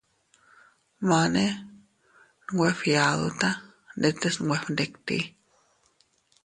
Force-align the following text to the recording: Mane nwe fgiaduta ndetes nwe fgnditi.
Mane 1.07 1.45
nwe 2.51 2.67
fgiaduta 2.79 3.49
ndetes 3.97 4.35
nwe 4.43 4.55
fgnditi. 4.61 5.19